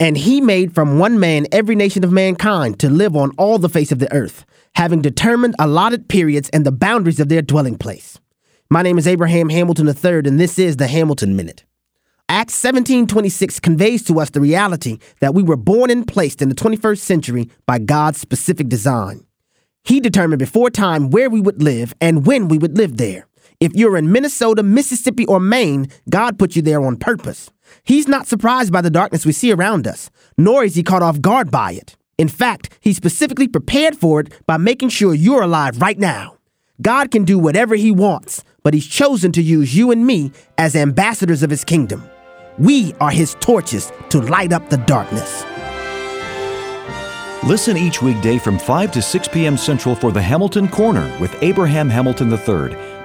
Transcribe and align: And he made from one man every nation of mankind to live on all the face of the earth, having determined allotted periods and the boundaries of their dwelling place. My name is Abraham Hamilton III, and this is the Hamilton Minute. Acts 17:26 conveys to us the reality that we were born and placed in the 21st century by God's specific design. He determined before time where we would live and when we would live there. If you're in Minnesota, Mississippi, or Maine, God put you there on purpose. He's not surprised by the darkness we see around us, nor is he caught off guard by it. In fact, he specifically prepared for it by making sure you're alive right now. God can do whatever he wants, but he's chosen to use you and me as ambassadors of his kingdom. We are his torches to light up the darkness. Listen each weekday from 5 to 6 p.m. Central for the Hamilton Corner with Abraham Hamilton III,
And 0.00 0.16
he 0.16 0.40
made 0.40 0.76
from 0.76 1.00
one 1.00 1.18
man 1.18 1.46
every 1.50 1.74
nation 1.74 2.04
of 2.04 2.12
mankind 2.12 2.78
to 2.78 2.88
live 2.88 3.16
on 3.16 3.32
all 3.36 3.58
the 3.58 3.68
face 3.68 3.90
of 3.90 3.98
the 3.98 4.12
earth, 4.12 4.44
having 4.76 5.02
determined 5.02 5.56
allotted 5.58 6.08
periods 6.08 6.48
and 6.50 6.64
the 6.64 6.70
boundaries 6.70 7.18
of 7.18 7.28
their 7.28 7.42
dwelling 7.42 7.76
place. 7.76 8.20
My 8.70 8.82
name 8.82 8.96
is 8.96 9.08
Abraham 9.08 9.48
Hamilton 9.48 9.88
III, 9.88 10.28
and 10.28 10.38
this 10.38 10.56
is 10.56 10.76
the 10.76 10.86
Hamilton 10.86 11.34
Minute. 11.34 11.64
Acts 12.28 12.54
17:26 12.54 13.58
conveys 13.58 14.04
to 14.04 14.20
us 14.20 14.30
the 14.30 14.40
reality 14.40 14.98
that 15.18 15.34
we 15.34 15.42
were 15.42 15.56
born 15.56 15.90
and 15.90 16.06
placed 16.06 16.42
in 16.42 16.48
the 16.48 16.54
21st 16.54 17.02
century 17.02 17.50
by 17.66 17.80
God's 17.80 18.20
specific 18.20 18.68
design. 18.68 19.24
He 19.82 19.98
determined 19.98 20.38
before 20.38 20.70
time 20.70 21.10
where 21.10 21.30
we 21.30 21.40
would 21.40 21.60
live 21.60 21.92
and 22.00 22.24
when 22.24 22.46
we 22.46 22.58
would 22.58 22.76
live 22.76 22.98
there. 22.98 23.26
If 23.60 23.74
you're 23.74 23.96
in 23.96 24.12
Minnesota, 24.12 24.62
Mississippi, 24.62 25.26
or 25.26 25.40
Maine, 25.40 25.88
God 26.08 26.38
put 26.38 26.54
you 26.54 26.62
there 26.62 26.80
on 26.80 26.96
purpose. 26.96 27.50
He's 27.82 28.06
not 28.06 28.28
surprised 28.28 28.72
by 28.72 28.82
the 28.82 28.90
darkness 28.90 29.26
we 29.26 29.32
see 29.32 29.50
around 29.50 29.88
us, 29.88 30.10
nor 30.36 30.62
is 30.62 30.76
he 30.76 30.84
caught 30.84 31.02
off 31.02 31.20
guard 31.20 31.50
by 31.50 31.72
it. 31.72 31.96
In 32.18 32.28
fact, 32.28 32.78
he 32.80 32.92
specifically 32.92 33.48
prepared 33.48 33.96
for 33.96 34.20
it 34.20 34.32
by 34.46 34.58
making 34.58 34.90
sure 34.90 35.12
you're 35.12 35.42
alive 35.42 35.80
right 35.80 35.98
now. 35.98 36.36
God 36.80 37.10
can 37.10 37.24
do 37.24 37.36
whatever 37.36 37.74
he 37.74 37.90
wants, 37.90 38.44
but 38.62 38.74
he's 38.74 38.86
chosen 38.86 39.32
to 39.32 39.42
use 39.42 39.76
you 39.76 39.90
and 39.90 40.06
me 40.06 40.30
as 40.56 40.76
ambassadors 40.76 41.42
of 41.42 41.50
his 41.50 41.64
kingdom. 41.64 42.08
We 42.58 42.94
are 43.00 43.10
his 43.10 43.34
torches 43.40 43.90
to 44.10 44.20
light 44.20 44.52
up 44.52 44.70
the 44.70 44.76
darkness. 44.76 45.44
Listen 47.44 47.76
each 47.76 48.02
weekday 48.02 48.38
from 48.38 48.56
5 48.56 48.92
to 48.92 49.02
6 49.02 49.28
p.m. 49.28 49.56
Central 49.56 49.96
for 49.96 50.12
the 50.12 50.22
Hamilton 50.22 50.68
Corner 50.68 51.12
with 51.18 51.36
Abraham 51.42 51.88
Hamilton 51.88 52.32
III, 52.32 52.97